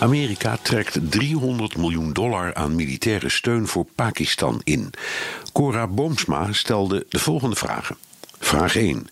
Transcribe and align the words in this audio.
Amerika 0.00 0.56
trekt 0.62 1.10
300 1.10 1.76
miljoen 1.76 2.12
dollar 2.12 2.54
aan 2.54 2.74
militaire 2.74 3.28
steun 3.28 3.66
voor 3.66 3.86
Pakistan 3.94 4.60
in. 4.64 4.90
Cora 5.52 5.86
Boomsma 5.86 6.52
stelde 6.52 7.06
de 7.08 7.18
volgende 7.18 7.56
vragen. 7.56 7.96
Vraag 8.38 8.76
1. 8.76 9.06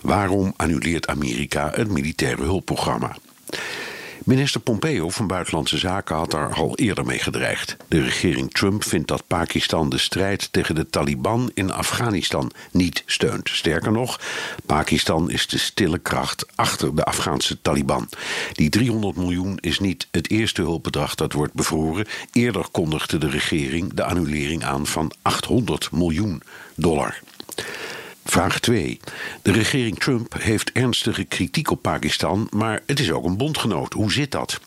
Waarom 0.00 0.52
annuleert 0.56 1.06
Amerika 1.06 1.70
het 1.74 1.90
militaire 1.90 2.42
hulpprogramma? 2.42 3.16
Minister 4.24 4.60
Pompeo 4.60 5.08
van 5.08 5.26
Buitenlandse 5.26 5.78
Zaken 5.78 6.16
had 6.16 6.30
daar 6.30 6.54
al 6.54 6.76
eerder 6.76 7.04
mee 7.06 7.18
gedreigd. 7.18 7.76
De 7.88 8.02
regering 8.02 8.52
Trump 8.52 8.84
vindt 8.84 9.08
dat 9.08 9.26
Pakistan 9.26 9.88
de 9.88 9.98
strijd 9.98 10.52
tegen 10.52 10.74
de 10.74 10.90
Taliban 10.90 11.50
in 11.54 11.72
Afghanistan 11.72 12.52
niet 12.70 13.02
steunt. 13.06 13.48
Sterker 13.48 13.92
nog, 13.92 14.20
Pakistan 14.66 15.30
is 15.30 15.46
de 15.46 15.58
stille 15.58 15.98
kracht 15.98 16.46
achter 16.54 16.96
de 16.96 17.04
Afghaanse 17.04 17.62
Taliban. 17.62 18.08
Die 18.52 18.70
300 18.70 19.16
miljoen 19.16 19.58
is 19.60 19.78
niet 19.78 20.08
het 20.10 20.30
eerste 20.30 20.62
hulpbedrag 20.62 21.14
dat 21.14 21.32
wordt 21.32 21.54
bevroren. 21.54 22.06
Eerder 22.32 22.66
kondigde 22.70 23.18
de 23.18 23.28
regering 23.28 23.94
de 23.94 24.04
annulering 24.04 24.64
aan 24.64 24.86
van 24.86 25.12
800 25.22 25.92
miljoen 25.92 26.42
dollar. 26.74 27.20
Vraag 28.24 28.60
2. 28.60 29.00
De 29.42 29.52
regering 29.52 29.98
Trump 29.98 30.34
heeft 30.38 30.72
ernstige 30.72 31.24
kritiek 31.24 31.70
op 31.70 31.82
Pakistan, 31.82 32.48
maar 32.50 32.82
het 32.86 33.00
is 33.00 33.12
ook 33.12 33.24
een 33.24 33.36
bondgenoot. 33.36 33.92
Hoe 33.92 34.12
zit 34.12 34.30
dat? 34.30 34.60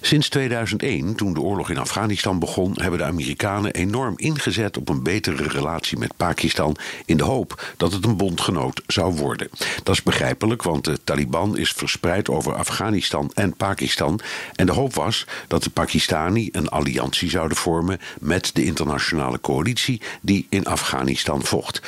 Sinds 0.00 0.28
2001, 0.28 1.14
toen 1.14 1.34
de 1.34 1.40
oorlog 1.40 1.70
in 1.70 1.78
Afghanistan 1.78 2.38
begon, 2.38 2.72
hebben 2.80 2.98
de 2.98 3.04
Amerikanen 3.04 3.72
enorm 3.72 4.14
ingezet 4.16 4.76
op 4.76 4.88
een 4.88 5.02
betere 5.02 5.48
relatie 5.48 5.98
met 5.98 6.16
Pakistan 6.16 6.76
in 7.04 7.16
de 7.16 7.24
hoop 7.24 7.74
dat 7.76 7.92
het 7.92 8.04
een 8.04 8.16
bondgenoot 8.16 8.82
zou 8.86 9.14
worden. 9.14 9.48
Dat 9.82 9.94
is 9.94 10.02
begrijpelijk, 10.02 10.62
want 10.62 10.84
de 10.84 10.98
Taliban 11.04 11.56
is 11.56 11.70
verspreid 11.70 12.28
over 12.28 12.54
Afghanistan 12.54 13.30
en 13.34 13.56
Pakistan 13.56 14.20
en 14.54 14.66
de 14.66 14.72
hoop 14.72 14.94
was 14.94 15.26
dat 15.48 15.62
de 15.62 15.70
Pakistani 15.70 16.48
een 16.52 16.68
alliantie 16.68 17.30
zouden 17.30 17.56
vormen 17.56 18.00
met 18.20 18.50
de 18.54 18.64
internationale 18.64 19.40
coalitie 19.40 20.00
die 20.20 20.46
in 20.48 20.66
Afghanistan 20.66 21.44
vocht. 21.44 21.82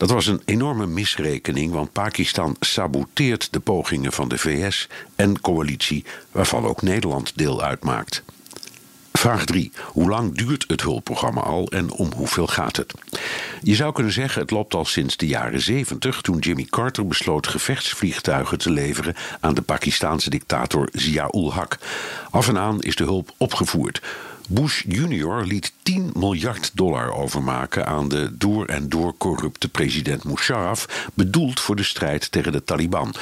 Dat 0.00 0.10
was 0.10 0.26
een 0.26 0.42
enorme 0.44 0.86
misrekening, 0.86 1.72
want 1.72 1.92
Pakistan 1.92 2.56
saboteert 2.60 3.52
de 3.52 3.60
pogingen 3.60 4.12
van 4.12 4.28
de 4.28 4.38
VS 4.38 4.88
en 5.16 5.40
coalitie, 5.40 6.04
waarvan 6.32 6.64
ook 6.64 6.82
Nederland 6.82 7.32
deel 7.36 7.62
uitmaakt. 7.62 8.22
Vraag 9.12 9.44
3. 9.44 9.72
Hoe 9.86 10.08
lang 10.08 10.36
duurt 10.36 10.64
het 10.66 10.82
hulpprogramma 10.82 11.40
al 11.40 11.66
en 11.68 11.92
om 11.92 12.12
hoeveel 12.12 12.46
gaat 12.46 12.76
het? 12.76 12.94
Je 13.62 13.74
zou 13.74 13.92
kunnen 13.92 14.12
zeggen 14.12 14.40
het 14.40 14.50
loopt 14.50 14.74
al 14.74 14.84
sinds 14.84 15.16
de 15.16 15.26
jaren 15.26 15.60
70 15.60 16.20
toen 16.20 16.38
Jimmy 16.38 16.64
Carter 16.64 17.06
besloot 17.06 17.46
gevechtsvliegtuigen 17.46 18.58
te 18.58 18.70
leveren 18.70 19.14
aan 19.40 19.54
de 19.54 19.62
Pakistaanse 19.62 20.30
dictator 20.30 20.88
Zia-ul 20.92 21.54
Haq. 21.54 21.86
Af 22.30 22.48
en 22.48 22.58
aan 22.58 22.80
is 22.80 22.96
de 22.96 23.04
hulp 23.04 23.32
opgevoerd. 23.36 24.00
Bush 24.52 24.84
junior 24.88 25.44
liet 25.44 25.72
10 25.82 26.10
miljard 26.14 26.70
dollar 26.74 27.12
overmaken 27.12 27.86
aan 27.86 28.08
de 28.08 28.36
door 28.36 28.66
en 28.66 28.88
door 28.88 29.14
corrupte 29.18 29.68
president 29.68 30.24
Musharraf, 30.24 31.10
bedoeld 31.14 31.60
voor 31.60 31.76
de 31.76 31.82
strijd 31.82 32.32
tegen 32.32 32.52
de 32.52 32.64
Taliban. 32.64 33.14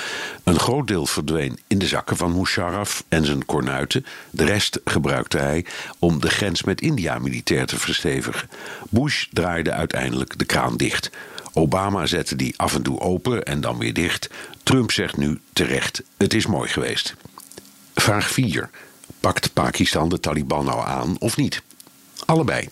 Een 0.45 0.59
groot 0.59 0.87
deel 0.87 1.07
verdween 1.07 1.59
in 1.67 1.79
de 1.79 1.87
zakken 1.87 2.17
van 2.17 2.37
Musharraf 2.37 3.05
en 3.09 3.25
zijn 3.25 3.45
kornuiten. 3.45 4.07
De 4.31 4.45
rest 4.45 4.81
gebruikte 4.85 5.39
hij 5.39 5.65
om 5.99 6.21
de 6.21 6.31
grens 6.31 6.63
met 6.63 6.81
India 6.81 7.19
militair 7.19 7.67
te 7.67 7.79
verstevigen. 7.79 8.49
Bush 8.91 9.27
draaide 9.33 9.73
uiteindelijk 9.73 10.39
de 10.39 10.45
kraan 10.45 10.77
dicht. 10.77 11.11
Obama 11.53 12.07
zette 12.07 12.37
die 12.37 12.55
af 12.57 12.75
en 12.75 12.83
toe 12.83 13.01
open 13.01 13.45
en 13.45 13.61
dan 13.61 13.79
weer 13.79 13.95
dicht. 13.95 14.31
Trump 14.63 14.93
zegt 14.93 15.17
nu 15.17 15.41
terecht: 15.53 16.03
het 16.17 16.35
is 16.35 16.47
mooi 16.47 16.69
geweest. 16.69 17.15
Vraag 17.95 18.31
4. 18.31 18.71
Pakt 19.21 19.53
Pakistan 19.53 20.09
de 20.09 20.21
Taliban 20.21 20.65
nou 20.65 20.87
aan 20.87 21.17
of 21.19 21.37
niet? 21.37 21.63
Allebei. 22.27 22.69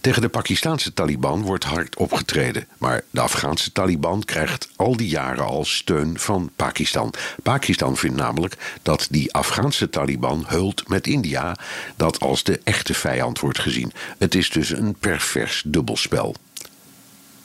Tegen 0.00 0.22
de 0.22 0.28
Pakistanse 0.28 0.94
Taliban 0.94 1.42
wordt 1.42 1.64
hard 1.64 1.96
opgetreden, 1.96 2.66
maar 2.78 3.04
de 3.10 3.20
Afghaanse 3.20 3.72
Taliban 3.72 4.24
krijgt 4.24 4.68
al 4.76 4.96
die 4.96 5.08
jaren 5.08 5.44
al 5.44 5.64
steun 5.64 6.18
van 6.18 6.50
Pakistan. 6.56 7.14
Pakistan 7.42 7.96
vindt 7.96 8.16
namelijk 8.16 8.78
dat 8.82 9.06
die 9.10 9.32
Afghaanse 9.32 9.90
Taliban 9.90 10.44
hult 10.48 10.88
met 10.88 11.06
India, 11.06 11.56
dat 11.96 12.20
als 12.20 12.44
de 12.44 12.60
echte 12.64 12.94
vijand 12.94 13.40
wordt 13.40 13.58
gezien. 13.58 13.92
Het 14.18 14.34
is 14.34 14.50
dus 14.50 14.70
een 14.70 14.94
pervers 14.94 15.62
dubbelspel. 15.66 16.34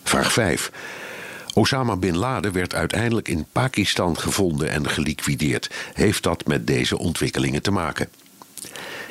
Vraag 0.03 0.33
5. 0.33 0.72
Osama 1.53 1.95
bin 1.95 2.17
Laden 2.17 2.51
werd 2.51 2.75
uiteindelijk 2.75 3.27
in 3.27 3.45
Pakistan 3.51 4.19
gevonden 4.19 4.69
en 4.69 4.89
geliquideerd. 4.89 5.69
Heeft 5.93 6.23
dat 6.23 6.45
met 6.45 6.67
deze 6.67 6.97
ontwikkelingen 6.97 7.61
te 7.61 7.72
maken? 7.72 8.09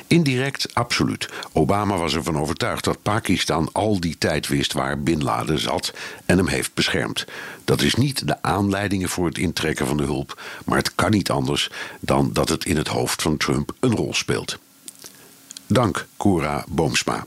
Indirect, 0.07 0.73
absoluut. 0.73 1.29
Obama 1.51 1.97
was 1.97 2.15
ervan 2.15 2.37
overtuigd 2.37 2.83
dat 2.83 3.01
Pakistan 3.01 3.69
al 3.71 3.99
die 3.99 4.17
tijd 4.17 4.47
wist 4.47 4.73
waar 4.73 4.99
Bin 4.99 5.23
Laden 5.23 5.59
zat 5.59 5.93
en 6.25 6.37
hem 6.37 6.47
heeft 6.47 6.73
beschermd. 6.73 7.25
Dat 7.63 7.81
is 7.81 7.95
niet 7.95 8.27
de 8.27 8.41
aanleidingen 8.41 9.09
voor 9.09 9.25
het 9.25 9.37
intrekken 9.37 9.87
van 9.87 9.97
de 9.97 10.03
hulp, 10.03 10.41
maar 10.65 10.77
het 10.77 10.95
kan 10.95 11.11
niet 11.11 11.29
anders 11.29 11.69
dan 11.99 12.29
dat 12.33 12.49
het 12.49 12.65
in 12.65 12.77
het 12.77 12.87
hoofd 12.87 13.21
van 13.21 13.37
Trump 13.37 13.71
een 13.79 13.95
rol 13.95 14.13
speelt. 14.13 14.57
Dank, 15.67 16.07
Cora 16.17 16.65
Boomsma. 16.67 17.25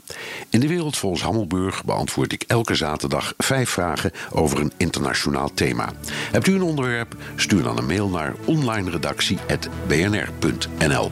In 0.49 0.59
de 0.59 0.67
wereld 0.67 0.97
volgens 0.97 1.21
Hammelburg 1.21 1.85
beantwoord 1.85 2.33
ik 2.33 2.43
elke 2.47 2.75
zaterdag 2.75 3.33
vijf 3.37 3.69
vragen 3.69 4.11
over 4.31 4.59
een 4.59 4.71
internationaal 4.77 5.53
thema. 5.53 5.93
Hebt 6.31 6.47
u 6.47 6.53
een 6.53 6.61
onderwerp? 6.61 7.15
Stuur 7.35 7.63
dan 7.63 7.77
een 7.77 7.85
mail 7.85 8.09
naar 8.09 8.35
onlineredactie.bnr.nl. 8.45 11.11